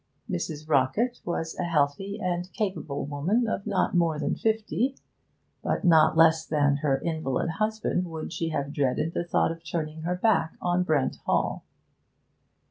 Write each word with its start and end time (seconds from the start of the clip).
Mrs. 0.27 0.67
Rockett 0.67 1.21
was 1.25 1.55
a 1.59 1.63
healthy 1.63 2.19
and 2.19 2.51
capable 2.53 3.05
woman 3.05 3.47
of 3.47 3.67
not 3.67 3.93
more 3.93 4.17
than 4.17 4.35
fifty, 4.35 4.95
but 5.61 5.85
no 5.85 6.11
less 6.15 6.43
than 6.43 6.77
her 6.77 6.97
invalid 6.97 7.49
husband 7.59 8.07
would 8.07 8.33
she 8.33 8.49
have 8.49 8.73
dreaded 8.73 9.13
the 9.13 9.23
thought 9.23 9.51
of 9.51 9.63
turning 9.63 10.01
her 10.01 10.15
back 10.15 10.53
on 10.59 10.81
Brent 10.81 11.17
Hall. 11.27 11.65